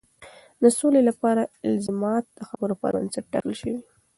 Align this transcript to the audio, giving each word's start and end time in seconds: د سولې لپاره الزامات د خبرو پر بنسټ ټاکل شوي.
د 0.63 0.65
سولې 0.79 1.01
لپاره 1.09 1.43
الزامات 1.69 2.25
د 2.37 2.39
خبرو 2.49 2.79
پر 2.81 2.91
بنسټ 2.99 3.25
ټاکل 3.33 3.53
شوي. 3.61 3.77